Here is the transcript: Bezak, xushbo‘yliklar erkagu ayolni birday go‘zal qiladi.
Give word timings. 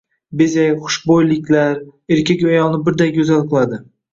Bezak, 0.39 0.79
xushbo‘yliklar 0.85 1.77
erkagu 2.17 2.51
ayolni 2.55 2.83
birday 2.89 3.17
go‘zal 3.21 3.49
qiladi. 3.53 3.85